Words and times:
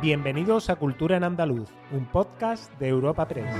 Bienvenidos 0.00 0.70
a 0.70 0.76
Cultura 0.76 1.16
en 1.16 1.24
Andaluz, 1.24 1.70
un 1.90 2.06
podcast 2.06 2.72
de 2.78 2.86
Europa 2.86 3.26
Press. 3.26 3.52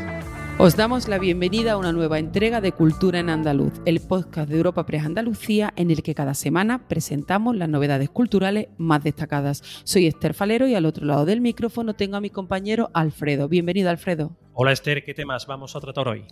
Os 0.58 0.76
damos 0.76 1.08
la 1.08 1.18
bienvenida 1.18 1.72
a 1.72 1.76
una 1.76 1.92
nueva 1.92 2.20
entrega 2.20 2.60
de 2.60 2.70
Cultura 2.70 3.18
en 3.18 3.28
Andaluz, 3.28 3.72
el 3.86 3.98
podcast 3.98 4.48
de 4.48 4.56
Europa 4.56 4.86
Press 4.86 5.04
Andalucía 5.04 5.72
en 5.74 5.90
el 5.90 6.04
que 6.04 6.14
cada 6.14 6.34
semana 6.34 6.86
presentamos 6.86 7.56
las 7.56 7.68
novedades 7.68 8.08
culturales 8.08 8.68
más 8.76 9.02
destacadas. 9.02 9.82
Soy 9.82 10.06
Esther 10.06 10.32
Falero 10.32 10.68
y 10.68 10.76
al 10.76 10.86
otro 10.86 11.06
lado 11.06 11.24
del 11.24 11.40
micrófono 11.40 11.94
tengo 11.94 12.16
a 12.16 12.20
mi 12.20 12.30
compañero 12.30 12.90
Alfredo. 12.94 13.48
Bienvenido, 13.48 13.90
Alfredo. 13.90 14.36
Hola 14.60 14.72
Esther, 14.72 15.04
¿qué 15.04 15.14
temas 15.14 15.46
vamos 15.46 15.76
a 15.76 15.80
tratar 15.80 16.08
hoy? 16.08 16.24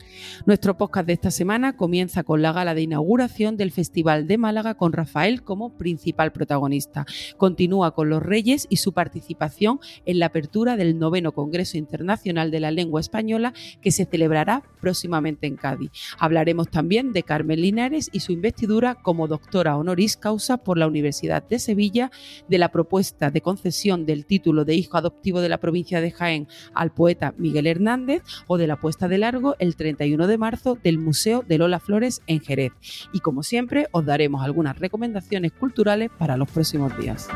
Nuestro 0.47 0.77
podcast 0.77 1.07
de 1.07 1.13
esta 1.13 1.31
semana 1.31 1.77
comienza 1.77 2.25
con 2.25 2.43
la 2.43 2.53
gala 2.53 2.75
de 2.75 2.83
inauguración 2.83 3.57
del 3.57 3.71
Festival 3.71 4.27
de 4.27 4.37
Málaga 4.37 4.75
con 4.75 4.93
Rafael 4.93 5.45
como 5.45 5.79
principal 5.79 6.33
protagonista. 6.33 7.07
Continúa 7.37 7.95
con 7.95 8.11
los 8.11 8.21
Reyes 8.21 8.67
y 8.69 8.79
su 8.79 8.93
participación 8.93 9.79
en 10.07 10.19
la 10.19 10.27
apertura 10.27 10.77
del 10.77 10.99
noveno 10.99 11.31
Congreso 11.31 11.79
Internacional 11.79 12.51
de 12.51 12.59
la 12.59 12.73
Lengua 12.73 13.01
Española 13.01 13.55
que 13.81 13.93
se 13.93 14.07
celebrará 14.07 14.65
próximamente 14.81 15.47
en 15.47 15.55
Cádiz. 15.55 15.93
Hablaremos 16.19 16.69
también 16.69 17.13
de 17.13 17.23
Carmen 17.23 17.61
Linares 17.61 18.11
y 18.11 18.19
su 18.19 18.33
investidura 18.33 18.97
como 18.97 19.29
doctora 19.29 19.77
honoris 19.77 20.17
causa 20.17 20.57
por 20.57 20.79
la 20.79 20.89
Universidad 20.89 21.45
de 21.45 21.61
Sevilla, 21.61 22.11
de 22.49 22.59
la 22.59 22.73
propuesta 22.73 23.31
de 23.31 23.41
concesión 23.41 24.05
del 24.05 24.27
título 24.27 24.65
de 24.65 24.75
hijo 24.75 24.97
adoptivo 24.97 25.41
de 25.41 25.49
la 25.49 25.59
provincia 25.59 26.01
de 26.01 26.11
Jaén 26.11 26.49
al 26.75 26.93
poeta 26.93 27.33
Miguel 27.39 27.69
Hernández 27.69 28.16
o 28.47 28.59
de 28.59 28.67
la 28.67 28.77
puesta 28.77 29.09
de 29.09 29.19
largo 29.19 29.57
el 29.59 29.77
31 29.77 30.27
de 30.27 30.39
marzo 30.39 30.79
del 30.83 30.99
Museo 30.99 31.45
de 31.47 31.59
Lola 31.59 31.81
Flores 31.81 32.23
en 32.27 32.41
Jerez. 32.41 32.73
Y 33.13 33.21
como 33.21 33.43
siempre, 33.43 33.87
os 33.93 34.05
daremos 34.05 34.45
algunas 34.45 34.79
recomendaciones 34.79 35.53
culturales 35.53 36.11
para 36.19 36.37
los 36.37 36.51
próximos 36.51 36.97
días. 36.99 37.29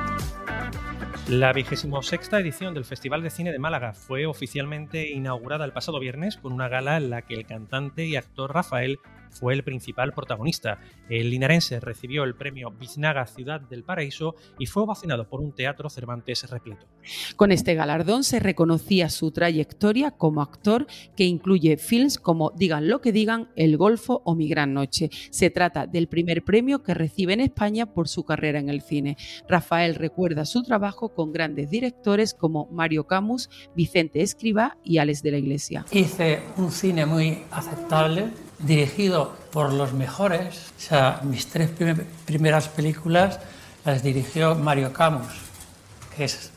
La 1.28 1.52
vigésimo 1.52 2.02
sexta 2.02 2.40
edición 2.40 2.74
del 2.74 2.84
Festival 2.84 3.22
de 3.22 3.30
Cine 3.30 3.52
de 3.52 3.60
Málaga 3.60 3.94
fue 3.94 4.26
oficialmente 4.26 5.10
inaugurada 5.10 5.64
el 5.64 5.72
pasado 5.72 6.00
viernes 6.00 6.36
con 6.36 6.52
una 6.52 6.68
gala 6.68 6.96
en 6.96 7.08
la 7.08 7.22
que 7.22 7.34
el 7.34 7.46
cantante 7.46 8.04
y 8.04 8.16
actor 8.16 8.52
Rafael 8.52 8.98
fue 9.30 9.54
el 9.54 9.64
principal 9.64 10.12
protagonista. 10.12 10.78
El 11.08 11.30
linarense 11.30 11.80
recibió 11.80 12.24
el 12.24 12.34
premio 12.34 12.70
Biznaga 12.70 13.26
Ciudad 13.26 13.60
del 13.60 13.84
Paraíso 13.84 14.34
y 14.58 14.66
fue 14.66 14.82
ovacionado 14.82 15.28
por 15.28 15.40
un 15.40 15.52
teatro 15.52 15.88
Cervantes 15.88 16.48
repleto. 16.50 16.86
Con 17.36 17.52
este 17.52 17.74
galardón 17.74 18.24
se 18.24 18.40
reconocía 18.40 19.08
su 19.08 19.30
trayectoria 19.30 20.10
como 20.10 20.42
actor 20.42 20.86
que 21.16 21.24
incluye 21.24 21.76
films 21.76 22.18
como 22.18 22.50
Digan 22.56 22.88
lo 22.88 23.00
que 23.00 23.12
digan, 23.12 23.48
El 23.56 23.76
Golfo 23.76 24.22
o 24.24 24.34
Mi 24.34 24.48
Gran 24.48 24.74
Noche. 24.74 25.10
Se 25.30 25.50
trata 25.50 25.86
del 25.86 26.08
primer 26.08 26.44
premio 26.44 26.82
que 26.82 26.94
recibe 26.94 27.32
en 27.32 27.40
España 27.40 27.86
por 27.86 28.08
su 28.08 28.24
carrera 28.24 28.58
en 28.58 28.68
el 28.68 28.82
cine. 28.82 29.16
Rafael 29.48 29.94
recuerda 29.94 30.44
su 30.44 30.62
trabajo 30.62 31.14
con 31.14 31.32
grandes 31.32 31.70
directores 31.70 32.34
como 32.34 32.66
Mario 32.70 33.06
Camus, 33.06 33.48
Vicente 33.74 34.22
Escriba 34.22 34.76
y 34.84 34.98
Alex 34.98 35.22
de 35.22 35.30
la 35.30 35.38
Iglesia. 35.38 35.84
Hice 35.92 36.40
un 36.56 36.70
cine 36.70 37.06
muy 37.06 37.38
aceptable 37.50 38.30
dirigido 38.62 39.34
por 39.52 39.72
los 39.72 39.92
mejores. 39.92 40.72
O 40.76 40.80
sea, 40.80 41.20
mis 41.22 41.48
tres 41.48 41.70
primeras 42.26 42.68
películas 42.68 43.40
las 43.84 44.02
dirigió 44.02 44.54
Mario 44.54 44.92
Camus, 44.92 45.32
que 46.16 46.24
es 46.24 46.52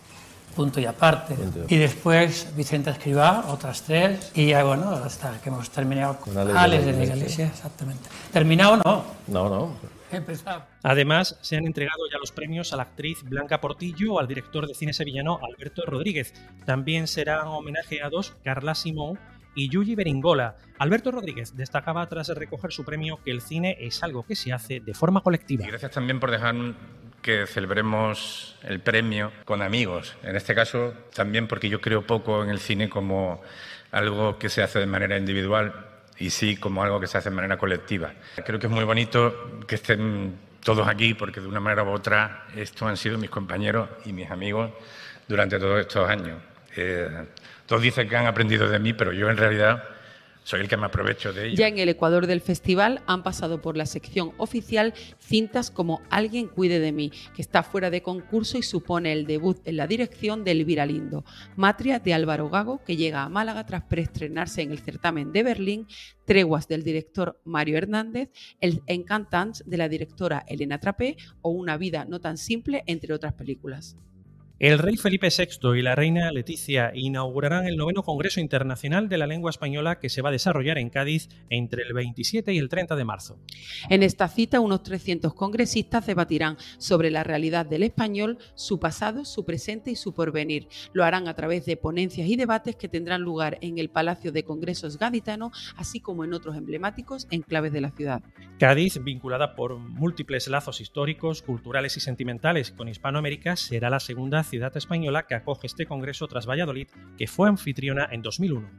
punto 0.56 0.80
y 0.80 0.86
aparte. 0.86 1.36
Y 1.68 1.78
después 1.78 2.48
Vicente 2.56 2.90
Escribá, 2.90 3.46
otras 3.48 3.82
tres. 3.84 4.32
Y 4.36 4.48
ya, 4.48 4.64
bueno, 4.64 4.90
hasta 4.92 5.40
que 5.42 5.50
hemos 5.50 5.70
terminado 5.70 6.18
con 6.18 6.38
Alex 6.38 6.86
de 6.86 6.94
la 6.94 7.04
Iglesia, 7.06 7.48
exactamente. 7.48 8.10
¿Terminado 8.32 8.78
no? 8.78 9.06
No, 9.28 9.50
no. 9.50 9.94
Empezado. 10.12 10.64
Además, 10.84 11.40
se 11.42 11.58
han 11.58 11.66
entregado 11.66 12.04
ya 12.12 12.20
los 12.20 12.32
premios 12.32 12.72
a 12.72 12.78
la 12.78 12.84
actriz 12.84 13.24
Blanca 13.24 13.60
Portillo 13.60 14.14
o 14.14 14.20
al 14.20 14.28
director 14.28 14.68
de 14.68 14.76
cine 14.76 14.94
sevillano 14.94 15.40
Alberto 15.42 15.82
Rodríguez. 15.88 16.36
También 16.66 17.08
serán 17.08 17.48
homenajeados 17.48 18.36
Carla 18.44 18.76
Simón 18.76 19.18
y 19.56 19.70
Yuji 19.70 19.96
Beringola. 19.96 20.56
Alberto 20.80 21.12
Rodríguez 21.12 21.56
destacaba 21.56 22.08
tras 22.08 22.30
recoger 22.30 22.72
su 22.72 22.84
premio 22.84 23.20
que 23.24 23.32
el 23.32 23.42
cine 23.42 23.78
es 23.80 24.04
algo 24.04 24.26
que 24.26 24.36
se 24.36 24.54
hace 24.54 24.80
de 24.80 24.94
forma 24.94 25.22
colectiva. 25.22 25.66
Gracias 25.68 25.92
también 25.92 26.20
por 26.20 26.32
dejar 26.32 26.56
que 27.22 27.48
celebremos 27.48 28.58
el 28.64 28.82
premio 28.82 29.32
con 29.46 29.62
amigos. 29.62 30.16
En 30.24 30.36
este 30.36 30.54
caso, 30.54 30.94
también 31.16 31.48
porque 31.48 31.70
yo 31.70 31.80
creo 31.80 32.06
poco 32.06 32.44
en 32.44 32.50
el 32.50 32.60
cine 32.60 32.90
como 32.90 33.42
algo 33.92 34.38
que 34.38 34.50
se 34.50 34.62
hace 34.62 34.80
de 34.80 34.86
manera 34.86 35.18
individual 35.18 35.74
y 36.20 36.30
sí 36.30 36.58
como 36.58 36.84
algo 36.84 37.00
que 37.00 37.08
se 37.08 37.18
hace 37.18 37.30
de 37.30 37.36
manera 37.36 37.58
colectiva. 37.58 38.14
Creo 38.46 38.60
que 38.60 38.68
es 38.68 38.74
muy 38.74 38.84
bonito 38.84 39.62
que 39.68 39.76
estén 39.76 40.38
todos 40.64 40.88
aquí 40.88 41.14
porque 41.14 41.40
de 41.40 41.48
una 41.48 41.60
manera 41.60 41.84
u 41.84 41.90
otra 41.90 42.46
estos 42.56 42.88
han 42.88 42.98
sido 42.98 43.18
mis 43.18 43.30
compañeros 43.30 43.90
y 44.06 44.14
mis 44.14 44.30
amigos 44.30 44.72
durante 45.28 45.60
todos 45.60 45.80
estos 45.80 46.10
años. 46.10 46.38
Eh, 46.76 47.26
todos 47.66 47.82
dicen 47.82 48.08
que 48.08 48.16
han 48.16 48.26
aprendido 48.26 48.70
de 48.70 48.80
mí, 48.80 48.94
pero 48.94 49.14
yo 49.14 49.30
en 49.30 49.38
realidad 49.38 49.84
soy 50.44 50.60
el 50.62 50.68
que 50.68 50.76
me 50.76 50.86
aprovecho 50.86 51.32
de 51.32 51.48
ello. 51.48 51.56
Ya 51.56 51.68
en 51.68 51.78
el 51.78 51.90
Ecuador 51.90 52.28
del 52.28 52.42
festival 52.42 53.02
han 53.08 53.24
pasado 53.24 53.62
por 53.62 53.78
la 53.78 53.86
sección 53.86 54.34
oficial 54.38 54.94
cintas 55.20 55.72
como 55.72 56.02
Alguien 56.10 56.48
cuide 56.48 56.80
de 56.80 56.92
mí, 56.92 57.12
que 57.36 57.42
está 57.42 57.64
fuera 57.64 57.90
de 57.90 58.02
concurso 58.02 58.58
y 58.58 58.64
supone 58.64 59.14
el 59.14 59.26
debut 59.26 59.58
en 59.66 59.78
la 59.78 59.88
dirección 59.88 60.44
de 60.44 60.52
Elvira 60.52 60.86
Lindo. 60.86 61.24
Matria 61.56 62.00
de 62.00 62.14
Álvaro 62.14 62.50
Gago, 62.50 62.84
que 62.84 62.98
llega 62.98 63.24
a 63.24 63.30
Málaga 63.30 63.66
tras 63.66 63.84
preestrenarse 63.84 64.62
en 64.62 64.72
el 64.72 64.80
certamen 64.80 65.32
de 65.32 65.44
Berlín. 65.44 65.88
Treguas 66.26 66.68
del 66.68 66.84
director 66.84 67.40
Mario 67.46 67.78
Hernández. 67.78 68.30
El 68.60 68.82
Encantants 68.88 69.64
de 69.66 69.78
la 69.78 69.88
directora 69.88 70.44
Elena 70.48 70.80
Trapé 70.80 71.16
o 71.42 71.52
Una 71.52 71.78
vida 71.78 72.06
no 72.06 72.20
tan 72.20 72.38
simple, 72.38 72.84
entre 72.86 73.14
otras 73.14 73.34
películas. 73.34 73.96
El 74.64 74.80
rey 74.80 74.96
Felipe 74.96 75.28
VI 75.28 75.78
y 75.78 75.82
la 75.82 75.94
reina 75.94 76.32
Leticia 76.32 76.94
inaugurarán 76.96 77.68
el 77.68 77.76
noveno 77.76 78.02
Congreso 78.02 78.40
Internacional 78.40 79.10
de 79.10 79.18
la 79.18 79.28
Lengua 79.28 79.50
Española 79.50 80.00
que 80.00 80.08
se 80.08 80.22
va 80.22 80.30
a 80.30 80.32
desarrollar 80.32 80.78
en 80.78 80.90
Cádiz 80.90 81.28
entre 81.50 81.84
el 81.84 81.92
27 81.92 82.54
y 82.54 82.60
el 82.60 82.70
30 82.70 82.96
de 82.96 83.04
marzo. 83.04 83.38
En 83.90 84.04
esta 84.04 84.30
cita, 84.30 84.62
unos 84.62 84.82
300 84.84 85.34
congresistas 85.34 86.06
debatirán 86.06 86.56
sobre 86.78 87.12
la 87.12 87.26
realidad 87.26 87.66
del 87.66 87.84
español, 87.84 88.38
su 88.56 88.80
pasado, 88.80 89.26
su 89.26 89.44
presente 89.44 89.92
y 89.92 89.98
su 89.98 90.14
porvenir. 90.14 90.70
Lo 90.94 91.04
harán 91.04 91.28
a 91.28 91.34
través 91.34 91.66
de 91.66 91.76
ponencias 91.76 92.30
y 92.30 92.38
debates 92.38 92.78
que 92.78 92.88
tendrán 92.88 93.22
lugar 93.22 93.58
en 93.60 93.80
el 93.80 93.90
Palacio 93.90 94.32
de 94.32 94.46
Congresos 94.46 94.98
Gaditano, 94.98 95.52
así 95.76 96.00
como 96.00 96.24
en 96.24 96.34
otros 96.34 96.56
emblemáticos 96.56 97.28
enclaves 97.32 97.74
de 97.74 97.82
la 97.82 97.92
ciudad. 97.92 98.24
Cádiz, 98.60 99.04
vinculada 99.04 99.56
por 99.56 99.78
múltiples 99.78 100.48
lazos 100.48 100.80
históricos, 100.80 101.42
culturales 101.42 101.98
y 101.98 102.00
sentimentales 102.00 102.72
con 102.72 102.88
Hispanoamérica, 102.88 103.58
será 103.58 103.90
la 103.90 104.00
segunda 104.00 104.40
ciudad 104.54 104.78
española 104.78 105.26
que 105.26 105.34
acoge 105.34 105.66
este 105.66 105.88
congreso 105.88 106.28
tras 106.28 106.46
Valladolid, 106.46 106.88
que 107.18 107.26
fue 107.26 107.50
anfitriona 107.50 108.08
en 108.12 108.22
2001. 108.22 108.70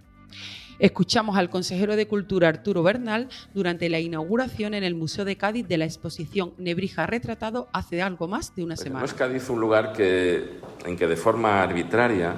Escuchamos 0.79 1.37
al 1.37 1.51
consejero 1.51 1.97
de 1.97 2.07
Cultura 2.07 2.47
Arturo 2.47 2.85
Bernal 2.85 3.29
durante 3.55 3.89
la 3.89 3.99
inauguración 3.99 4.75
en 4.75 4.85
el 4.85 4.95
Museo 4.95 5.25
de 5.25 5.37
Cádiz 5.37 5.67
de 5.67 5.77
la 5.77 5.85
exposición 5.85 6.55
Nebrija 6.59 7.07
Retratado 7.07 7.69
hace 7.73 8.03
algo 8.03 8.29
más 8.29 8.55
de 8.55 8.63
una 8.63 8.77
pues 8.77 8.85
semana. 8.85 9.01
No 9.01 9.07
es 9.07 9.15
Cádiz 9.15 9.51
un 9.51 9.59
lugar 9.59 9.93
que, 9.93 10.61
en 10.85 10.97
que 10.97 11.09
de 11.09 11.17
forma 11.17 11.61
arbitraria 11.61 12.37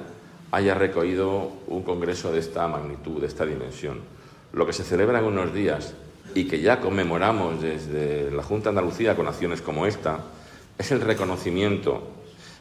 haya 0.49 0.73
recogido 0.73 1.51
un 1.67 1.83
congreso 1.83 2.31
de 2.31 2.39
esta 2.39 2.67
magnitud, 2.67 3.21
de 3.21 3.27
esta 3.27 3.45
dimensión. 3.45 3.99
Lo 4.51 4.65
que 4.65 4.73
se 4.73 4.83
celebra 4.83 5.19
en 5.19 5.25
unos 5.25 5.53
días 5.53 5.93
y 6.33 6.45
que 6.45 6.59
ya 6.59 6.79
conmemoramos 6.79 7.61
desde 7.61 8.31
la 8.31 8.41
Junta 8.41 8.71
de 8.71 8.79
Andalucía 8.79 9.15
con 9.15 9.27
acciones 9.27 9.61
como 9.61 9.85
esta, 9.85 10.21
es 10.79 10.91
el 10.91 11.01
reconocimiento 11.01 12.16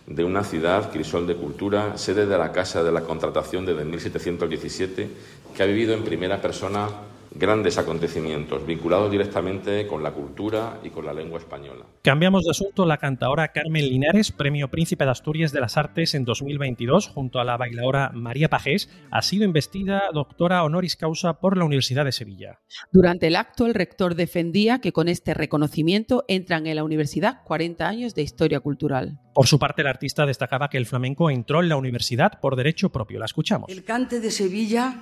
de 0.07 0.25
una 0.25 0.45
ciudad, 0.45 0.93
Crisol 0.93 1.27
de 1.27 1.37
Cultura, 1.37 1.99
sede 1.99 2.27
de 2.27 2.39
la 2.39 2.53
Casa 2.53 2.83
de 2.83 2.93
la 2.93 3.03
Contratación 3.03 3.67
desde 3.67 3.85
1717, 3.85 5.09
que 5.55 5.63
ha 5.63 5.67
vivido 5.67 5.95
en 5.95 6.05
primera 6.05 6.41
persona 6.41 6.89
grandes 7.35 7.79
acontecimientos 7.79 8.67
vinculados 8.67 9.11
directamente 9.11 9.87
con 9.87 10.03
la 10.03 10.13
cultura 10.13 10.81
y 10.83 10.91
con 10.91 11.05
la 11.05 11.13
lengua 11.13 11.39
española. 11.39 11.85
Cambiamos 12.03 12.45
de 12.45 12.51
asunto. 12.51 12.87
La 12.87 12.99
cantadora 12.99 13.49
Carmen 13.49 13.89
Linares, 13.89 14.33
Premio 14.33 14.69
Príncipe 14.69 15.05
de 15.05 15.11
Asturias 15.11 15.53
de 15.53 15.61
las 15.61 15.77
Artes 15.77 16.15
en 16.15 16.25
2022, 16.25 17.09
junto 17.09 17.41
a 17.41 17.45
la 17.45 17.57
bailadora 17.57 18.11
María 18.15 18.49
Pajés, 18.49 18.91
ha 19.11 19.23
sido 19.23 19.45
investida 19.45 20.03
doctora 20.13 20.63
honoris 20.65 20.97
causa 20.97 21.41
por 21.41 21.57
la 21.57 21.65
Universidad 21.65 22.05
de 22.05 22.13
Sevilla. 22.13 22.61
Durante 22.93 23.27
el 23.27 23.37
acto, 23.37 23.67
el 23.67 23.75
rector 23.75 24.15
defendía 24.15 24.81
que 24.81 24.93
con 24.93 25.09
este 25.09 25.35
reconocimiento 25.35 26.25
entran 26.29 26.67
en 26.67 26.77
la 26.77 26.85
universidad 26.85 27.43
40 27.45 27.89
años 27.89 28.15
de 28.15 28.23
historia 28.23 28.61
cultural. 28.61 29.19
Por 29.35 29.47
su 29.47 29.59
parte, 29.59 29.83
el 29.83 29.89
artista 29.89 30.25
destacaba 30.25 30.69
que 30.69 30.79
el 30.79 30.87
flamenco 30.87 31.31
entró 31.31 31.61
en 31.61 31.69
la 31.69 31.77
universidad 31.77 32.41
por 32.41 32.57
derecho 32.57 32.91
propio. 32.91 33.19
La 33.19 33.27
escuchamos. 33.27 33.69
El 33.69 33.85
cante 33.85 34.21
de 34.21 34.31
Sevilla 34.31 34.95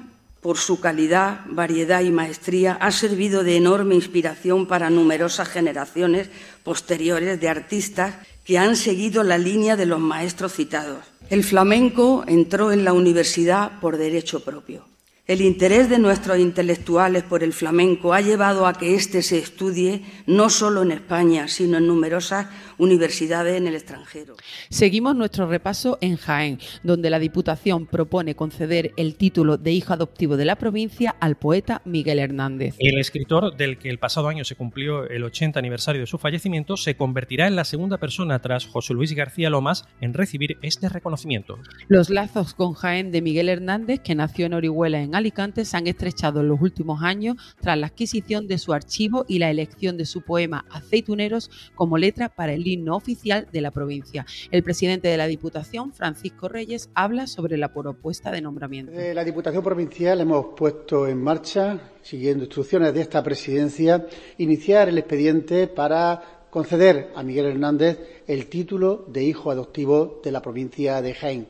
por 0.45 0.59
su 0.59 0.79
calidad, 0.79 1.41
variedad 1.47 2.03
y 2.03 2.11
maestría, 2.11 2.75
ha 2.75 2.93
servido 2.93 3.45
de 3.45 3.57
enorme 3.57 3.95
inspiración 3.95 4.67
para 4.67 4.91
numerosas 4.91 5.49
generaciones 5.49 6.29
posteriores 6.63 7.41
de 7.41 7.49
artistas 7.49 8.17
que 8.45 8.59
han 8.59 8.77
seguido 8.77 9.23
la 9.23 9.39
línea 9.39 9.75
de 9.75 9.87
los 9.87 10.01
maestros 10.01 10.53
citados. 10.53 11.03
El 11.31 11.45
flamenco 11.45 12.25
entró 12.27 12.73
en 12.73 12.85
la 12.85 12.93
universidad 12.93 13.81
por 13.81 13.97
derecho 13.97 14.45
propio. 14.45 14.85
El 15.27 15.41
interés 15.41 15.89
de 15.89 15.99
nuestros 15.99 16.39
intelectuales 16.39 17.23
por 17.23 17.43
el 17.43 17.55
flamenco 17.55 18.13
ha 18.13 18.21
llevado 18.21 18.67
a 18.67 18.75
que 18.75 18.95
éste 18.95 19.23
se 19.23 19.39
estudie 19.39 20.03
no 20.27 20.51
solo 20.51 20.83
en 20.83 20.91
España, 20.91 21.49
sino 21.49 21.79
en 21.79 21.87
numerosas 21.87 22.49
universidades 22.77 23.57
en 23.57 23.67
el 23.67 23.75
extranjero. 23.75 24.37
Seguimos 24.69 25.17
nuestro 25.17 25.49
repaso 25.49 25.97
en 26.03 26.17
Jaén, 26.17 26.59
donde 26.83 27.09
la 27.09 27.19
Diputación 27.19 27.87
propone 27.87 28.35
conceder 28.35 28.93
el 28.99 29.15
título 29.15 29.57
de 29.57 29.73
hijo 29.73 29.95
adoptivo 29.95 30.37
de 30.37 30.45
la 30.45 30.57
provincia 30.57 31.17
al 31.21 31.37
poeta 31.37 31.81
Miguel 31.87 32.19
Hernández. 32.19 32.75
El 32.79 32.99
escritor, 32.99 33.57
del 33.57 33.79
que 33.79 33.89
el 33.89 33.99
pasado 33.99 34.29
año 34.29 34.45
se 34.45 34.57
cumplió 34.57 35.09
el 35.09 35.25
80 35.25 35.59
aniversario 35.59 36.03
de 36.03 36.07
su 36.07 36.19
fallecimiento, 36.19 36.77
se 36.77 36.99
convertirá 36.99 37.47
en 37.47 37.57
la 37.57 37.65
segunda 37.65 37.97
persona 37.97 38.43
tras 38.43 38.67
José 38.67 38.93
Luis 38.93 39.15
García 39.15 39.49
Lomas 39.49 39.89
en 40.03 40.13
recibir 40.13 40.59
este 40.61 40.91
reconocimiento. 40.91 41.59
Los 41.89 42.11
lazos 42.11 42.53
con 42.53 42.75
Jaén 42.75 43.11
de 43.11 43.23
Miguel 43.23 43.49
Hernández, 43.49 44.01
que 44.01 44.15
nació 44.15 44.45
en 44.45 44.53
Orihuela 44.53 45.01
Alicante 45.15 45.65
se 45.65 45.77
han 45.77 45.87
estrechado 45.87 46.41
en 46.41 46.49
los 46.49 46.61
últimos 46.61 47.03
años 47.03 47.37
tras 47.61 47.79
la 47.79 47.87
adquisición 47.87 48.47
de 48.47 48.59
su 48.59 48.73
archivo 48.73 49.25
y 49.29 49.39
la 49.39 49.51
elección 49.51 49.97
de 49.97 50.07
su 50.07 50.23
poema 50.23 50.65
Aceituneros 50.71 51.51
como 51.75 51.99
letra 51.99 52.29
para 52.29 52.53
el 52.53 52.67
himno 52.67 52.97
oficial 52.97 53.49
de 53.53 53.61
la 53.61 53.71
provincia. 53.71 54.27
El 54.51 54.63
presidente 54.63 55.09
de 55.09 55.17
la 55.17 55.27
Diputación, 55.27 55.93
Francisco 55.93 56.49
Reyes, 56.49 56.91
habla 56.95 57.27
sobre 57.27 57.57
la 57.57 57.73
propuesta 57.73 58.31
de 58.31 58.41
nombramiento. 58.41 58.93
De 58.93 59.15
la 59.15 59.25
Diputación 59.25 59.63
Provincial 59.63 60.21
hemos 60.21 60.47
puesto 60.57 61.07
en 61.07 61.23
marcha, 61.23 61.79
siguiendo 62.03 62.45
instrucciones 62.45 62.95
de 62.95 63.01
esta 63.01 63.23
presidencia, 63.23 64.07
iniciar 64.39 64.89
el 64.89 64.99
expediente 64.99 65.67
para 65.69 66.47
conceder 66.51 67.11
a 67.17 67.23
Miguel 67.23 67.47
Hernández 67.47 67.99
el 68.27 68.47
título 68.47 69.07
de 69.09 69.25
hijo 69.25 69.51
adoptivo 69.51 70.21
de 70.23 70.31
la 70.31 70.41
provincia 70.41 71.03
de 71.03 71.15
Jaén. 71.15 71.49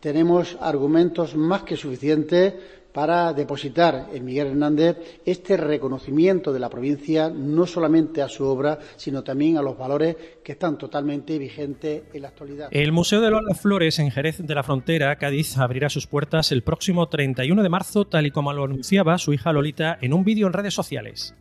Tenemos 0.00 0.56
argumentos 0.60 1.34
más 1.34 1.62
que 1.62 1.76
suficientes 1.76 2.54
para 2.94 3.32
depositar 3.32 4.06
en 4.14 4.24
Miguel 4.24 4.46
Hernández 4.46 4.96
este 5.26 5.56
reconocimiento 5.56 6.52
de 6.52 6.60
la 6.60 6.70
provincia, 6.70 7.28
no 7.28 7.66
solamente 7.66 8.22
a 8.22 8.28
su 8.28 8.44
obra, 8.44 8.78
sino 8.94 9.24
también 9.24 9.58
a 9.58 9.62
los 9.62 9.76
valores 9.76 10.16
que 10.44 10.52
están 10.52 10.78
totalmente 10.78 11.36
vigentes 11.36 12.04
en 12.12 12.22
la 12.22 12.28
actualidad. 12.28 12.68
El 12.70 12.92
Museo 12.92 13.20
de 13.20 13.32
las 13.32 13.60
Flores 13.60 13.98
en 13.98 14.12
Jerez 14.12 14.38
de 14.38 14.54
la 14.54 14.62
Frontera, 14.62 15.16
Cádiz, 15.16 15.58
abrirá 15.58 15.88
sus 15.88 16.06
puertas 16.06 16.52
el 16.52 16.62
próximo 16.62 17.08
31 17.08 17.64
de 17.64 17.68
marzo, 17.68 18.04
tal 18.04 18.26
y 18.26 18.30
como 18.30 18.52
lo 18.52 18.62
anunciaba 18.62 19.18
su 19.18 19.32
hija 19.32 19.52
Lolita 19.52 19.98
en 20.00 20.14
un 20.14 20.22
vídeo 20.22 20.46
en 20.46 20.52
redes 20.52 20.74
sociales. 20.74 21.34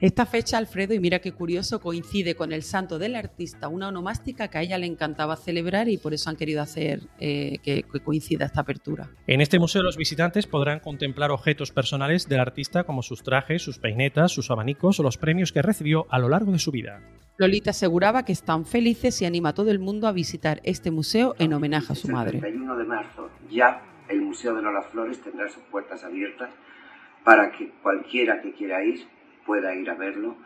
Esta 0.00 0.26
fecha, 0.26 0.58
Alfredo, 0.58 0.94
y 0.94 1.00
mira 1.00 1.18
qué 1.18 1.32
curioso, 1.32 1.80
coincide 1.80 2.34
con 2.34 2.52
el 2.52 2.62
santo 2.62 2.98
del 2.98 3.16
artista, 3.16 3.68
una 3.68 3.88
onomástica 3.88 4.48
que 4.48 4.58
a 4.58 4.62
ella 4.62 4.78
le 4.78 4.86
encantaba 4.86 5.36
celebrar 5.36 5.88
y 5.88 5.98
por 5.98 6.14
eso 6.14 6.30
han 6.30 6.36
querido 6.36 6.62
hacer 6.62 7.00
eh, 7.18 7.58
que, 7.62 7.82
que 7.82 8.00
coincida 8.00 8.46
esta 8.46 8.60
apertura. 8.60 9.08
En 9.26 9.40
este 9.40 9.58
museo 9.58 9.82
los 9.82 9.96
visitantes 9.96 10.46
podrán 10.46 10.80
contemplar 10.80 11.30
objetos 11.30 11.72
personales 11.72 12.28
del 12.28 12.40
artista 12.40 12.84
como 12.84 13.02
sus 13.02 13.22
trajes, 13.22 13.62
sus 13.62 13.78
peinetas, 13.78 14.32
sus 14.32 14.50
abanicos 14.50 15.00
o 15.00 15.02
los 15.02 15.18
premios 15.18 15.52
que 15.52 15.62
recibió 15.62 16.06
a 16.10 16.18
lo 16.18 16.28
largo 16.28 16.52
de 16.52 16.58
su 16.58 16.70
vida. 16.70 17.00
Lolita 17.36 17.70
aseguraba 17.70 18.24
que 18.24 18.32
están 18.32 18.66
felices 18.66 19.22
y 19.22 19.24
anima 19.24 19.50
a 19.50 19.54
todo 19.54 19.70
el 19.70 19.78
mundo 19.78 20.06
a 20.06 20.12
visitar 20.12 20.60
este 20.62 20.90
museo 20.90 21.34
en 21.38 21.54
homenaje 21.54 21.92
a 21.92 21.96
su 21.96 22.08
madre. 22.08 22.36
El 22.36 22.42
31 22.42 22.76
de 22.76 22.84
marzo 22.84 23.30
ya 23.50 23.82
el 24.08 24.20
Museo 24.20 24.54
de 24.54 24.62
Lola 24.62 24.82
Flores 24.82 25.20
tendrá 25.22 25.48
sus 25.48 25.62
puertas 25.64 26.04
abiertas 26.04 26.50
para 27.24 27.50
que 27.52 27.70
cualquiera 27.82 28.42
que 28.42 28.52
quiera 28.52 28.84
ir 28.84 29.06
pueda 29.50 29.74
ir 29.74 29.90
a 29.90 29.94
verlo 29.94 30.36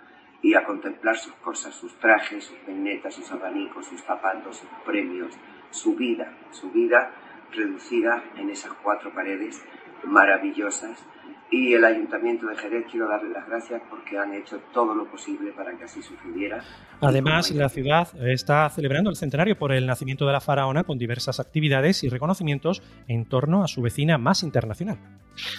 y 0.41 0.55
a 0.55 0.65
contemplar 0.65 1.19
sus 1.19 1.35
cosas, 1.35 1.75
sus 1.75 1.95
trajes, 1.99 2.45
sus 2.45 2.57
peinetas, 2.61 3.15
sus 3.15 3.31
abanicos, 3.31 3.85
sus 3.85 4.01
zapatos, 4.01 4.57
sus 4.57 4.69
premios, 4.87 5.35
su 5.69 5.95
vida, 5.95 6.33
su 6.53 6.71
vida 6.71 7.11
reducida 7.53 8.25
en 8.39 8.49
esas 8.49 8.73
cuatro 8.83 9.13
paredes 9.13 9.63
maravillosas. 10.05 11.05
Y 11.51 11.73
el 11.75 11.85
Ayuntamiento 11.85 12.47
de 12.47 12.57
Jerez 12.57 12.87
quiero 12.91 13.09
darle 13.09 13.31
las 13.31 13.47
gracias 13.47 13.81
porque 13.89 14.19
han 14.19 14.35
hecho 14.35 14.59
todo 14.73 14.95
lo 14.95 15.09
posible 15.11 15.53
para 15.53 15.77
que 15.77 15.85
así 15.85 16.03
sucediera. 16.03 16.63
Además, 17.01 17.51
la 17.53 17.69
ciudad 17.69 18.09
está 18.27 18.69
celebrando 18.71 19.11
el 19.11 19.17
centenario 19.17 19.57
por 19.57 19.73
el 19.73 19.87
nacimiento 19.87 20.27
de 20.27 20.33
la 20.33 20.41
faraona 20.41 20.85
con 20.85 20.99
diversas 20.99 21.39
actividades 21.39 22.03
y 22.03 22.09
reconocimientos 22.09 22.83
en 23.07 23.27
torno 23.27 23.63
a 23.63 23.69
su 23.69 23.83
vecina 23.83 24.19
más 24.19 24.43
internacional. 24.43 24.99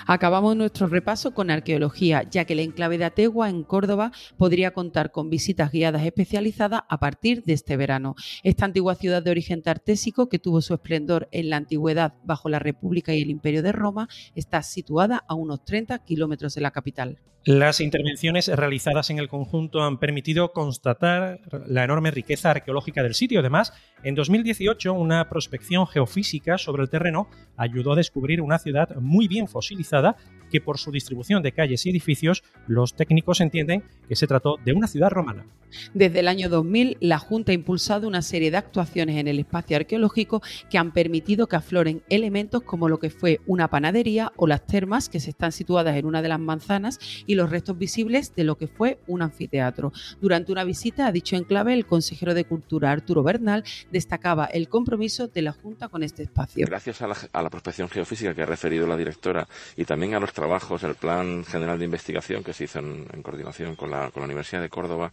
Acabamos 0.08 0.56
nuestro 0.56 0.88
repaso 0.88 1.34
con 1.34 1.50
arqueología, 1.50 2.24
ya 2.24 2.46
que 2.46 2.54
el 2.54 2.60
enclave 2.60 2.98
de 2.98 3.06
Ategua, 3.06 3.50
en 3.50 3.64
Córdoba, 3.64 4.12
podría 4.38 4.72
contar 4.72 5.12
con 5.12 5.30
visitas 5.30 5.72
guiadas 5.72 6.04
especializadas 6.04 6.84
a 6.88 6.98
partir 6.98 7.44
de 7.44 7.54
este 7.54 7.78
verano. 7.78 8.16
Esta 8.44 8.66
antigua 8.66 8.96
ciudad 8.96 9.22
de 9.22 9.31
origen 9.31 9.62
tartésico, 9.62 10.30
que 10.30 10.40
tuvo 10.40 10.62
su 10.62 10.74
esplendor 10.74 11.28
en 11.31 11.50
la 11.50 11.58
antigüedad 11.58 12.14
bajo 12.24 12.50
la 12.50 12.60
República 12.60 13.14
y 13.14 13.22
el 13.22 13.30
Imperio 13.30 13.64
de 13.64 13.72
Roma, 13.72 14.08
está 14.34 14.64
situada 14.64 15.24
a 15.28 15.36
unos 15.36 15.64
30 15.75 16.00
kilómetros 16.06 16.56
de 16.56 16.62
la 16.62 16.72
capital. 16.72 17.19
Las 17.44 17.80
intervenciones 17.81 18.48
realizadas 18.48 19.10
en 19.10 19.19
el 19.19 19.27
conjunto 19.27 19.83
han 19.83 20.00
permitido 20.00 20.54
constatar 20.54 21.42
la 21.68 21.83
enorme 21.83 22.10
riqueza 22.10 22.50
arqueológica 22.50 23.04
del 23.04 23.13
sitio. 23.13 23.42
Además, 23.42 23.74
en 24.04 24.16
2018, 24.16 24.94
una 24.94 25.30
prospección 25.30 25.86
geofísica 25.86 26.57
sobre 26.57 26.81
el 26.81 26.89
terreno 26.89 27.27
ayudó 27.57 27.92
a 27.92 27.98
descubrir 27.98 28.42
una 28.42 28.57
ciudad 28.57 28.95
muy 28.95 29.27
bien 29.27 29.48
fosilizada 29.48 30.16
que 30.50 30.62
por 30.62 30.80
su 30.80 30.92
distribución 30.92 31.44
de 31.44 31.51
calles 31.51 31.86
y 31.86 31.89
edificios, 31.89 32.44
los 32.68 32.95
técnicos 32.95 33.42
entienden 33.42 33.83
que 34.07 34.16
se 34.16 34.28
trató 34.28 34.56
de 34.63 34.74
una 34.74 34.88
ciudad 34.88 35.10
romana. 35.10 35.45
Desde 35.94 36.21
el 36.21 36.28
año 36.28 36.50
2000, 36.50 36.98
la 37.01 37.19
Junta 37.19 37.51
ha 37.51 37.56
impulsado 37.56 38.07
una 38.07 38.21
serie 38.21 38.51
de 38.51 38.57
actuaciones 38.57 39.18
en 39.18 39.28
el 39.28 39.39
espacio 39.39 39.78
arqueológico 39.78 40.42
que 40.69 40.78
han 40.78 40.94
permitido 40.94 41.48
que 41.48 41.57
afloren 41.57 42.01
elementos 42.10 42.63
como 42.63 42.89
lo 42.89 43.00
que 43.00 43.10
fue 43.10 43.42
una 43.45 43.69
panadería 43.69 44.31
o 44.38 44.48
las 44.48 44.66
termas 44.66 45.10
que 45.10 45.19
se 45.19 45.31
están 45.31 45.51
en 45.68 46.06
una 46.06 46.22
de 46.22 46.30
las 46.30 46.40
manzanas 46.40 47.00
y 47.26 47.36
los 47.36 47.50
restos 47.50 47.78
visibles 47.78 48.34
de 48.36 48.44
lo 48.44 48.56
que 48.56 48.68
fue 48.68 49.00
un 49.08 49.22
anfiteatro. 49.22 49.92
Durante 50.22 50.52
una 50.52 50.64
visita 50.64 51.08
a 51.08 51.12
dicho 51.12 51.36
enclave, 51.36 51.74
el 51.74 51.86
consejero 51.86 52.34
de 52.34 52.46
Cultura 52.46 52.92
Arturo 52.92 53.24
Bernal 53.24 53.64
destacaba 53.92 54.46
el 54.46 54.70
compromiso 54.70 55.28
de 55.28 55.42
la 55.42 55.52
Junta 55.54 55.90
con 55.90 56.04
este 56.04 56.24
espacio. 56.24 56.66
Gracias 56.68 57.02
a 57.02 57.08
la, 57.08 57.18
a 57.34 57.42
la 57.42 57.50
prospección 57.50 57.90
geofísica 57.90 58.34
que 58.34 58.44
ha 58.44 58.46
referido 58.46 58.88
la 58.88 58.96
directora 58.96 59.48
y 59.76 59.86
también 59.86 60.14
a 60.14 60.20
los 60.20 60.34
trabajos, 60.34 60.84
el 60.84 60.96
Plan 60.96 61.44
General 61.44 61.80
de 61.80 61.86
Investigación 61.86 62.44
que 62.44 62.54
se 62.54 62.66
hizo 62.66 62.80
en, 62.80 63.08
en 63.12 63.24
coordinación 63.24 63.76
con 63.76 63.90
la, 63.90 64.12
con 64.12 64.22
la 64.22 64.26
Universidad 64.26 64.62
de 64.62 64.70
Córdoba, 64.70 65.12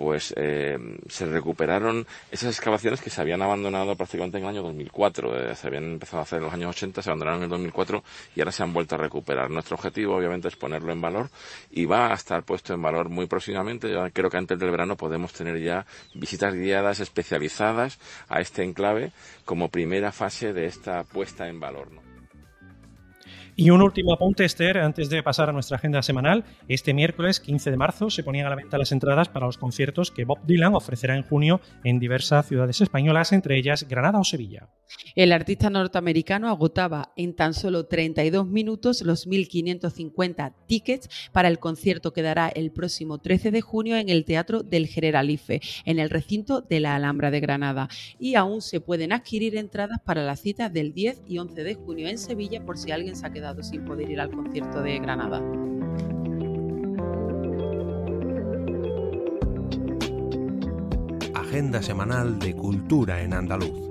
pues 0.00 0.32
eh, 0.34 0.78
se 1.10 1.26
recuperaron 1.26 2.06
esas 2.30 2.56
excavaciones 2.56 3.02
que 3.02 3.10
se 3.10 3.20
habían 3.20 3.42
abandonado 3.42 3.94
prácticamente 3.96 4.38
en 4.38 4.44
el 4.44 4.48
año 4.48 4.62
2004. 4.62 5.50
Eh, 5.50 5.54
se 5.54 5.66
habían 5.66 5.84
empezado 5.84 6.20
a 6.20 6.22
hacer 6.22 6.38
en 6.38 6.44
los 6.44 6.54
años 6.54 6.70
80, 6.70 7.02
se 7.02 7.10
abandonaron 7.10 7.40
en 7.40 7.44
el 7.44 7.50
2004 7.50 8.02
y 8.34 8.40
ahora 8.40 8.50
se 8.50 8.62
han 8.62 8.72
vuelto 8.72 8.94
a 8.94 8.98
recuperar. 8.98 9.50
Nuestro 9.50 9.74
objetivo, 9.76 10.16
obviamente, 10.16 10.48
es 10.48 10.56
ponerlo 10.56 10.90
en 10.90 11.02
valor 11.02 11.28
y 11.70 11.84
va 11.84 12.12
a 12.12 12.14
estar 12.14 12.44
puesto 12.44 12.72
en 12.72 12.80
valor 12.80 13.10
muy 13.10 13.26
próximamente. 13.26 13.92
Creo 14.14 14.30
que 14.30 14.38
antes 14.38 14.58
del 14.58 14.70
verano 14.70 14.96
podemos 14.96 15.34
tener 15.34 15.60
ya 15.60 15.84
visitas 16.14 16.54
guiadas 16.54 17.00
especializadas 17.00 17.98
a 18.30 18.40
este 18.40 18.62
enclave 18.62 19.12
como 19.44 19.68
primera 19.68 20.12
fase 20.12 20.54
de 20.54 20.64
esta 20.64 21.04
puesta 21.04 21.46
en 21.46 21.60
valor. 21.60 22.09
Y 23.60 23.68
un 23.68 23.82
último 23.82 24.14
apunte, 24.14 24.46
Esther, 24.46 24.78
antes 24.78 25.10
de 25.10 25.22
pasar 25.22 25.50
a 25.50 25.52
nuestra 25.52 25.76
agenda 25.76 26.00
semanal. 26.00 26.44
Este 26.66 26.94
miércoles 26.94 27.40
15 27.40 27.70
de 27.70 27.76
marzo 27.76 28.08
se 28.08 28.22
ponían 28.22 28.46
a 28.46 28.48
la 28.48 28.56
venta 28.56 28.78
las 28.78 28.90
entradas 28.90 29.28
para 29.28 29.44
los 29.44 29.58
conciertos 29.58 30.10
que 30.10 30.24
Bob 30.24 30.38
Dylan 30.46 30.74
ofrecerá 30.74 31.14
en 31.14 31.24
junio 31.24 31.60
en 31.84 31.98
diversas 31.98 32.48
ciudades 32.48 32.80
españolas, 32.80 33.32
entre 33.32 33.58
ellas 33.58 33.86
Granada 33.86 34.18
o 34.18 34.24
Sevilla. 34.24 34.70
El 35.14 35.30
artista 35.32 35.68
norteamericano 35.68 36.48
agotaba 36.48 37.12
en 37.16 37.36
tan 37.36 37.52
solo 37.52 37.84
32 37.84 38.46
minutos 38.46 39.02
los 39.02 39.28
1.550 39.28 40.54
tickets 40.66 41.10
para 41.30 41.48
el 41.48 41.58
concierto 41.58 42.14
que 42.14 42.22
dará 42.22 42.48
el 42.48 42.72
próximo 42.72 43.18
13 43.18 43.50
de 43.50 43.60
junio 43.60 43.96
en 43.96 44.08
el 44.08 44.24
Teatro 44.24 44.62
del 44.62 44.86
Generalife, 44.86 45.60
en 45.84 45.98
el 45.98 46.08
recinto 46.08 46.62
de 46.62 46.80
la 46.80 46.96
Alhambra 46.96 47.30
de 47.30 47.40
Granada. 47.40 47.88
Y 48.18 48.36
aún 48.36 48.62
se 48.62 48.80
pueden 48.80 49.12
adquirir 49.12 49.54
entradas 49.58 49.98
para 50.02 50.22
la 50.22 50.36
cita 50.36 50.70
del 50.70 50.94
10 50.94 51.24
y 51.26 51.36
11 51.36 51.62
de 51.62 51.74
junio 51.74 52.08
en 52.08 52.16
Sevilla 52.16 52.64
por 52.64 52.78
si 52.78 52.90
alguien 52.90 53.16
se 53.16 53.26
ha 53.26 53.32
quedado 53.32 53.49
sin 53.62 53.84
poder 53.84 54.08
ir 54.08 54.20
al 54.20 54.30
concierto 54.30 54.82
de 54.82 54.98
Granada. 54.98 55.42
Agenda 61.34 61.82
semanal 61.82 62.38
de 62.38 62.54
Cultura 62.54 63.20
en 63.22 63.34
Andaluz. 63.34 63.89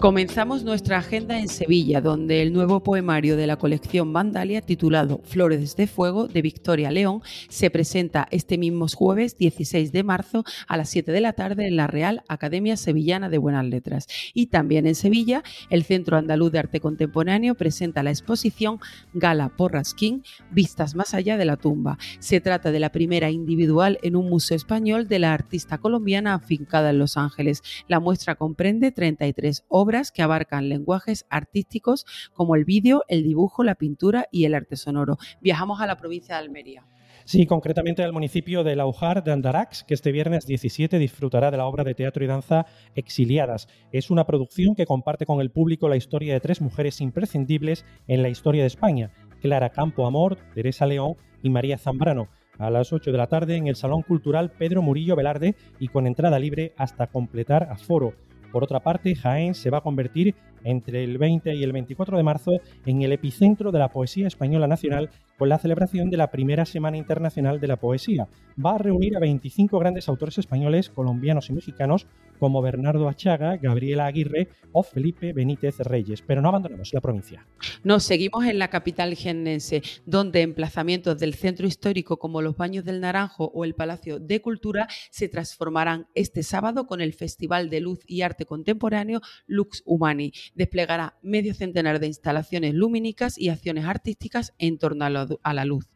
Comenzamos 0.00 0.62
nuestra 0.62 0.98
agenda 0.98 1.40
en 1.40 1.48
Sevilla, 1.48 2.00
donde 2.00 2.40
el 2.40 2.52
nuevo 2.52 2.84
poemario 2.84 3.36
de 3.36 3.48
la 3.48 3.56
colección 3.56 4.12
Vandalia, 4.12 4.60
titulado 4.60 5.20
Flores 5.24 5.74
de 5.74 5.88
Fuego, 5.88 6.28
de 6.28 6.40
Victoria 6.40 6.92
León, 6.92 7.20
se 7.48 7.68
presenta 7.68 8.28
este 8.30 8.58
mismo 8.58 8.86
jueves 8.86 9.36
16 9.38 9.90
de 9.90 10.04
marzo 10.04 10.44
a 10.68 10.76
las 10.76 10.90
7 10.90 11.10
de 11.10 11.20
la 11.20 11.32
tarde 11.32 11.66
en 11.66 11.74
la 11.74 11.88
Real 11.88 12.22
Academia 12.28 12.76
Sevillana 12.76 13.28
de 13.28 13.38
Buenas 13.38 13.64
Letras. 13.64 14.06
Y 14.34 14.46
también 14.46 14.86
en 14.86 14.94
Sevilla, 14.94 15.42
el 15.68 15.82
Centro 15.82 16.16
Andaluz 16.16 16.52
de 16.52 16.60
Arte 16.60 16.78
Contemporáneo 16.78 17.56
presenta 17.56 18.04
la 18.04 18.10
exposición 18.10 18.78
Gala 19.14 19.48
Porrasquín, 19.48 20.22
Vistas 20.52 20.94
más 20.94 21.12
allá 21.12 21.36
de 21.36 21.44
la 21.44 21.56
tumba. 21.56 21.98
Se 22.20 22.40
trata 22.40 22.70
de 22.70 22.78
la 22.78 22.92
primera 22.92 23.32
individual 23.32 23.98
en 24.04 24.14
un 24.14 24.28
museo 24.28 24.56
español 24.56 25.08
de 25.08 25.18
la 25.18 25.34
artista 25.34 25.78
colombiana 25.78 26.34
afincada 26.34 26.90
en 26.90 27.00
Los 27.00 27.16
Ángeles. 27.16 27.64
La 27.88 27.98
muestra 27.98 28.36
comprende 28.36 28.92
33 28.92 29.64
obras 29.66 29.87
que 30.12 30.22
abarcan 30.22 30.68
lenguajes 30.68 31.24
artísticos 31.30 32.04
como 32.34 32.56
el 32.56 32.66
vídeo, 32.66 33.04
el 33.08 33.22
dibujo, 33.22 33.64
la 33.64 33.74
pintura 33.74 34.26
y 34.30 34.44
el 34.44 34.54
arte 34.54 34.76
sonoro. 34.76 35.16
Viajamos 35.40 35.80
a 35.80 35.86
la 35.86 35.96
provincia 35.96 36.34
de 36.34 36.42
Almería. 36.42 36.86
Sí, 37.24 37.46
concretamente 37.46 38.02
al 38.02 38.12
municipio 38.12 38.64
de 38.64 38.76
Laujar 38.76 39.24
de 39.24 39.32
Andarax, 39.32 39.84
que 39.84 39.94
este 39.94 40.12
viernes 40.12 40.46
17 40.46 40.98
disfrutará 40.98 41.50
de 41.50 41.56
la 41.56 41.66
obra 41.66 41.84
de 41.84 41.94
teatro 41.94 42.22
y 42.22 42.26
danza 42.26 42.66
Exiliadas. 42.94 43.66
Es 43.92 44.10
una 44.10 44.26
producción 44.26 44.74
que 44.74 44.86
comparte 44.86 45.24
con 45.24 45.40
el 45.40 45.50
público 45.50 45.88
la 45.88 45.96
historia 45.96 46.34
de 46.34 46.40
tres 46.40 46.60
mujeres 46.60 47.00
imprescindibles 47.00 47.86
en 48.08 48.22
la 48.22 48.28
historia 48.28 48.62
de 48.62 48.68
España, 48.68 49.10
Clara 49.40 49.70
Campo 49.70 50.06
Amor, 50.06 50.36
Teresa 50.54 50.84
León 50.84 51.16
y 51.42 51.48
María 51.48 51.78
Zambrano 51.78 52.28
a 52.58 52.70
las 52.70 52.92
8 52.92 53.12
de 53.12 53.18
la 53.18 53.28
tarde 53.28 53.56
en 53.56 53.68
el 53.68 53.76
Salón 53.76 54.02
Cultural 54.02 54.50
Pedro 54.50 54.82
Murillo 54.82 55.16
Velarde 55.16 55.54
y 55.78 55.88
con 55.88 56.06
entrada 56.06 56.38
libre 56.38 56.74
hasta 56.76 57.06
completar 57.06 57.68
aforo. 57.70 58.14
Por 58.52 58.64
otra 58.64 58.80
parte, 58.80 59.14
Jaén 59.14 59.54
se 59.54 59.70
va 59.70 59.78
a 59.78 59.82
convertir 59.82 60.34
entre 60.64 61.04
el 61.04 61.18
20 61.18 61.54
y 61.54 61.62
el 61.62 61.72
24 61.72 62.16
de 62.16 62.22
marzo 62.22 62.60
en 62.86 63.02
el 63.02 63.12
epicentro 63.12 63.72
de 63.72 63.78
la 63.78 63.88
poesía 63.88 64.26
española 64.26 64.66
nacional 64.66 65.10
con 65.38 65.48
la 65.48 65.58
celebración 65.58 66.10
de 66.10 66.16
la 66.16 66.30
primera 66.30 66.64
Semana 66.64 66.96
Internacional 66.96 67.60
de 67.60 67.68
la 67.68 67.76
Poesía. 67.76 68.28
Va 68.64 68.74
a 68.74 68.78
reunir 68.78 69.16
a 69.16 69.20
25 69.20 69.78
grandes 69.78 70.08
autores 70.08 70.36
españoles, 70.36 70.90
colombianos 70.90 71.48
y 71.48 71.52
mexicanos 71.52 72.06
como 72.40 72.60
Bernardo 72.60 73.08
Achaga, 73.08 73.56
Gabriela 73.56 74.06
Aguirre 74.06 74.48
o 74.72 74.82
Felipe 74.82 75.32
Benítez 75.32 75.78
Reyes. 75.78 76.22
Pero 76.22 76.42
no 76.42 76.48
abandonemos 76.48 76.92
la 76.92 77.00
provincia. 77.00 77.46
Nos 77.84 78.04
seguimos 78.04 78.44
en 78.44 78.58
la 78.58 78.68
capital 78.68 79.14
jiennense, 79.14 79.82
donde 80.06 80.42
emplazamientos 80.42 81.18
del 81.18 81.34
centro 81.34 81.66
histórico 81.66 82.18
como 82.18 82.42
los 82.42 82.56
Baños 82.56 82.84
del 82.84 83.00
Naranjo 83.00 83.50
o 83.54 83.64
el 83.64 83.74
Palacio 83.74 84.18
de 84.18 84.40
Cultura 84.40 84.88
se 85.10 85.28
transformarán 85.28 86.08
este 86.14 86.42
sábado 86.42 86.86
con 86.86 87.00
el 87.00 87.12
Festival 87.12 87.70
de 87.70 87.80
Luz 87.80 88.00
y 88.06 88.22
Arte 88.22 88.44
Contemporáneo 88.44 89.20
Lux 89.46 89.82
Humani. 89.86 90.32
Desplegará 90.54 91.18
medio 91.22 91.54
centenar 91.54 92.00
de 92.00 92.06
instalaciones 92.06 92.74
lumínicas 92.74 93.38
y 93.38 93.48
acciones 93.48 93.84
artísticas 93.84 94.54
en 94.58 94.78
torno 94.78 95.04
a 95.04 95.54
la 95.54 95.64
luz 95.64 95.88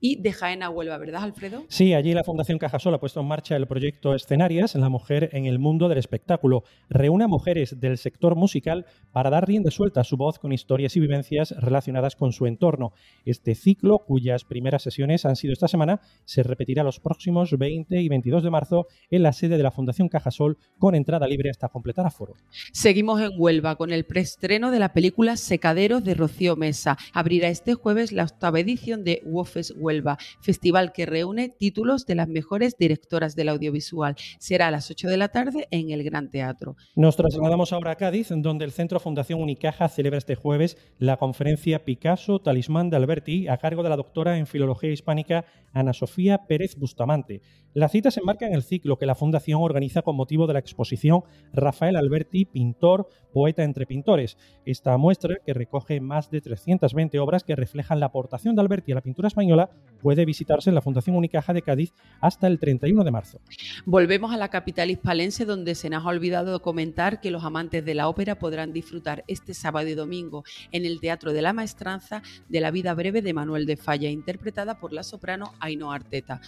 y 0.00 0.16
de 0.16 0.32
Jaén 0.32 0.62
a 0.62 0.70
Huelva, 0.70 0.98
¿verdad, 0.98 1.22
Alfredo? 1.22 1.64
Sí, 1.68 1.94
allí 1.94 2.12
la 2.12 2.24
Fundación 2.24 2.58
Cajasol 2.58 2.94
ha 2.94 3.00
puesto 3.00 3.20
en 3.20 3.26
marcha 3.26 3.56
el 3.56 3.66
proyecto 3.66 4.14
Escenarias, 4.14 4.74
la 4.74 4.88
mujer 4.88 5.30
en 5.32 5.46
el 5.46 5.58
mundo 5.58 5.88
del 5.88 5.98
espectáculo. 5.98 6.64
Reúne 6.88 7.24
a 7.24 7.28
mujeres 7.28 7.80
del 7.80 7.98
sector 7.98 8.36
musical 8.36 8.86
para 9.12 9.30
dar 9.30 9.46
rienda 9.46 9.70
suelta 9.70 10.00
a 10.00 10.04
su 10.04 10.16
voz 10.16 10.38
con 10.38 10.52
historias 10.52 10.96
y 10.96 11.00
vivencias 11.00 11.54
relacionadas 11.58 12.16
con 12.16 12.32
su 12.32 12.46
entorno. 12.46 12.92
Este 13.24 13.54
ciclo, 13.54 14.00
cuyas 14.00 14.44
primeras 14.44 14.82
sesiones 14.82 15.24
han 15.24 15.36
sido 15.36 15.52
esta 15.52 15.68
semana, 15.68 16.00
se 16.24 16.42
repetirá 16.42 16.82
los 16.82 17.00
próximos 17.00 17.56
20 17.56 18.00
y 18.00 18.08
22 18.08 18.42
de 18.42 18.50
marzo 18.50 18.86
en 19.10 19.22
la 19.22 19.32
sede 19.32 19.56
de 19.56 19.62
la 19.62 19.70
Fundación 19.70 20.08
Cajasol 20.08 20.58
con 20.78 20.94
entrada 20.94 21.26
libre 21.26 21.50
hasta 21.50 21.68
completar 21.68 22.06
aforo. 22.06 22.34
Seguimos 22.72 23.20
en 23.20 23.30
Huelva 23.36 23.76
con 23.76 23.92
el 23.92 24.04
preestreno 24.04 24.70
de 24.70 24.78
la 24.78 24.92
película 24.92 25.36
Secaderos 25.36 26.04
de 26.04 26.14
Rocío 26.14 26.56
Mesa. 26.56 26.96
Abrirá 27.12 27.48
este 27.48 27.74
jueves 27.74 28.12
la 28.12 28.24
octava 28.24 28.60
edición 28.60 29.04
de 29.04 29.22
Huelva, 29.76 30.18
festival 30.40 30.92
que 30.92 31.06
reúne 31.06 31.48
títulos 31.48 32.06
de 32.06 32.14
las 32.14 32.28
mejores 32.28 32.76
directoras 32.78 33.36
del 33.36 33.48
audiovisual. 33.48 34.16
Será 34.38 34.68
a 34.68 34.70
las 34.70 34.90
8 34.90 35.08
de 35.08 35.16
la 35.16 35.28
tarde 35.28 35.68
en 35.70 35.90
el 35.90 36.02
Gran 36.04 36.30
Teatro. 36.30 36.76
Nos 36.94 37.16
trasladamos 37.16 37.72
ahora 37.72 37.92
a 37.92 37.96
Cádiz, 37.96 38.28
donde 38.30 38.64
el 38.64 38.72
Centro 38.72 39.00
Fundación 39.00 39.40
Unicaja 39.40 39.88
celebra 39.88 40.18
este 40.18 40.34
jueves 40.34 40.76
la 40.98 41.16
conferencia 41.16 41.84
Picasso 41.84 42.40
Talismán 42.40 42.90
de 42.90 42.96
Alberti 42.96 43.48
a 43.48 43.58
cargo 43.58 43.82
de 43.82 43.88
la 43.88 43.96
doctora 43.96 44.38
en 44.38 44.46
Filología 44.46 44.90
Hispánica 44.90 45.44
Ana 45.72 45.92
Sofía 45.92 46.46
Pérez 46.46 46.76
Bustamante. 46.76 47.40
La 47.74 47.88
cita 47.88 48.10
se 48.10 48.20
enmarca 48.20 48.46
en 48.46 48.52
el 48.52 48.62
ciclo 48.62 48.98
que 48.98 49.06
la 49.06 49.14
Fundación 49.14 49.62
organiza 49.62 50.02
con 50.02 50.14
motivo 50.14 50.46
de 50.46 50.52
la 50.52 50.58
exposición 50.58 51.22
Rafael 51.54 51.96
Alberti, 51.96 52.44
pintor, 52.44 53.08
poeta 53.32 53.64
entre 53.64 53.86
pintores. 53.86 54.36
Esta 54.66 54.96
muestra, 54.98 55.36
que 55.44 55.54
recoge 55.54 56.00
más 56.00 56.30
de 56.30 56.42
320 56.42 57.18
obras 57.18 57.44
que 57.44 57.56
reflejan 57.56 57.98
la 57.98 58.06
aportación 58.06 58.54
de 58.54 58.60
Alberti 58.60 58.92
a 58.92 58.96
la 58.96 59.00
pintura 59.00 59.28
española, 59.28 59.41
puede 60.02 60.24
visitarse 60.24 60.68
en 60.68 60.74
la 60.74 60.82
Fundación 60.82 61.16
Unicaja 61.16 61.54
de 61.54 61.62
Cádiz 61.62 61.94
hasta 62.20 62.48
el 62.48 62.58
31 62.58 63.04
de 63.04 63.10
marzo. 63.10 63.40
Volvemos 63.86 64.32
a 64.32 64.36
la 64.36 64.48
capital 64.48 64.90
hispalense, 64.90 65.44
donde 65.44 65.74
se 65.74 65.88
nos 65.88 66.04
ha 66.04 66.08
olvidado 66.08 66.60
comentar 66.60 67.20
que 67.20 67.30
los 67.30 67.44
amantes 67.44 67.84
de 67.84 67.94
la 67.94 68.08
ópera 68.08 68.38
podrán 68.38 68.72
disfrutar 68.72 69.24
este 69.28 69.54
sábado 69.54 69.88
y 69.88 69.94
domingo 69.94 70.44
en 70.72 70.84
el 70.84 71.00
Teatro 71.00 71.32
de 71.32 71.42
la 71.42 71.52
Maestranza 71.52 72.22
de 72.48 72.60
la 72.60 72.70
vida 72.70 72.92
breve 72.94 73.22
de 73.22 73.32
Manuel 73.32 73.64
de 73.64 73.76
Falla, 73.76 74.10
interpretada 74.10 74.78
por 74.80 74.92
la 74.92 75.04
soprano 75.04 75.52
Ainhoa 75.60 75.94
Arteta. 75.94 76.40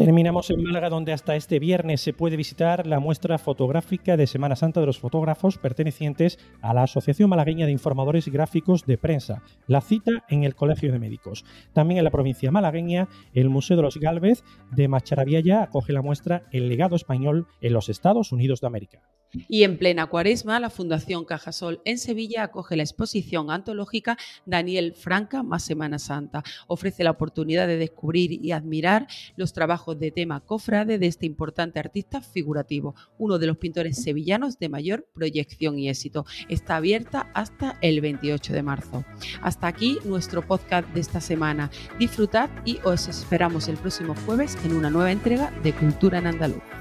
Terminamos 0.00 0.48
en 0.48 0.62
Málaga, 0.62 0.88
donde 0.88 1.12
hasta 1.12 1.36
este 1.36 1.58
viernes 1.58 2.00
se 2.00 2.14
puede 2.14 2.38
visitar 2.38 2.86
la 2.86 3.00
muestra 3.00 3.36
fotográfica 3.36 4.16
de 4.16 4.26
Semana 4.26 4.56
Santa 4.56 4.80
de 4.80 4.86
los 4.86 4.98
fotógrafos 4.98 5.58
pertenecientes 5.58 6.38
a 6.62 6.72
la 6.72 6.84
Asociación 6.84 7.28
Malagueña 7.28 7.66
de 7.66 7.72
Informadores 7.72 8.26
Gráficos 8.28 8.86
de 8.86 8.96
Prensa. 8.96 9.42
La 9.66 9.82
cita 9.82 10.24
en 10.30 10.44
el 10.44 10.54
Colegio 10.54 10.90
de 10.90 10.98
Médicos. 10.98 11.44
También 11.74 11.98
en 11.98 12.04
la 12.04 12.10
provincia 12.10 12.50
malagueña, 12.50 13.10
el 13.34 13.50
Museo 13.50 13.76
de 13.76 13.82
los 13.82 13.98
Galvez 13.98 14.42
de 14.70 14.88
Macharabiaya 14.88 15.64
acoge 15.64 15.92
la 15.92 16.00
muestra 16.00 16.44
El 16.50 16.70
legado 16.70 16.96
español 16.96 17.46
en 17.60 17.74
los 17.74 17.90
Estados 17.90 18.32
Unidos 18.32 18.62
de 18.62 18.68
América. 18.68 19.02
Y 19.32 19.62
en 19.62 19.78
plena 19.78 20.06
cuaresma, 20.06 20.58
la 20.58 20.70
Fundación 20.70 21.24
Cajasol 21.24 21.80
en 21.84 21.98
Sevilla 21.98 22.42
acoge 22.42 22.76
la 22.76 22.82
exposición 22.82 23.50
antológica 23.50 24.16
Daniel 24.44 24.94
Franca 24.94 25.42
más 25.42 25.62
Semana 25.62 25.98
Santa. 25.98 26.42
Ofrece 26.66 27.04
la 27.04 27.12
oportunidad 27.12 27.68
de 27.68 27.76
descubrir 27.76 28.44
y 28.44 28.50
admirar 28.50 29.06
los 29.36 29.52
de 29.94 30.10
tema 30.10 30.40
cofrade 30.40 30.98
de 30.98 31.06
este 31.06 31.26
importante 31.26 31.78
artista 31.78 32.20
figurativo, 32.20 32.94
uno 33.18 33.38
de 33.38 33.46
los 33.46 33.58
pintores 33.58 34.02
sevillanos 34.02 34.58
de 34.58 34.68
mayor 34.68 35.06
proyección 35.12 35.78
y 35.78 35.88
éxito. 35.88 36.26
Está 36.48 36.76
abierta 36.76 37.30
hasta 37.34 37.78
el 37.80 38.00
28 38.00 38.52
de 38.52 38.62
marzo. 38.62 39.04
Hasta 39.42 39.66
aquí 39.66 39.98
nuestro 40.04 40.46
podcast 40.46 40.88
de 40.88 41.00
esta 41.00 41.20
semana. 41.20 41.70
Disfrutad 41.98 42.50
y 42.64 42.78
os 42.84 43.08
esperamos 43.08 43.68
el 43.68 43.76
próximo 43.76 44.14
jueves 44.26 44.56
en 44.64 44.74
una 44.74 44.90
nueva 44.90 45.12
entrega 45.12 45.50
de 45.62 45.72
Cultura 45.72 46.18
en 46.18 46.26
Andaluz. 46.26 46.79